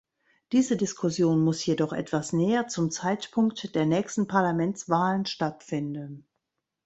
Diese 0.51 0.77
Diskussion 0.77 1.41
muss 1.43 1.63
jedoch 1.63 1.93
etwas 1.93 2.33
näher 2.33 2.67
zum 2.67 2.89
Zeitpunkt 2.89 3.75
der 3.75 3.85
nächsten 3.85 4.25
Parlamentswahlen 4.27 5.27
stattfinden. 5.27 6.25